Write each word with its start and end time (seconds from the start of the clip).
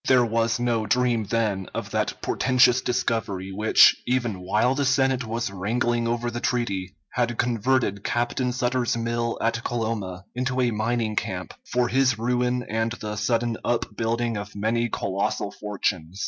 There 0.07 0.25
was 0.25 0.59
no 0.59 0.87
dream, 0.87 1.25
then, 1.25 1.67
of 1.75 1.91
that 1.91 2.19
portentous 2.23 2.81
discovery 2.81 3.51
which, 3.51 3.95
even 4.07 4.39
while 4.41 4.73
the 4.73 4.83
Senate 4.83 5.25
was 5.27 5.51
wrangling 5.51 6.07
over 6.07 6.31
the 6.31 6.39
treaty, 6.39 6.95
had 7.13 7.37
converted 7.37 8.03
Captain 8.03 8.51
Sutter's 8.51 8.97
mill 8.97 9.37
at 9.41 9.63
Coloma 9.63 10.25
into 10.33 10.59
a 10.59 10.71
mining 10.71 11.15
camp, 11.15 11.53
for 11.71 11.87
his 11.87 12.17
ruin 12.17 12.63
and 12.63 12.93
the 12.93 13.15
sudden 13.15 13.57
up 13.63 13.95
building 13.95 14.37
of 14.37 14.55
many 14.55 14.89
colossal 14.89 15.51
fortunes. 15.51 16.19